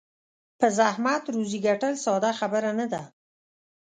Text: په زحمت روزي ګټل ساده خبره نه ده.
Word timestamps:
په 0.59 0.67
زحمت 0.77 1.23
روزي 1.35 1.59
ګټل 1.67 1.93
ساده 2.05 2.31
خبره 2.39 2.71
نه 2.79 2.85
ده. 2.91 3.01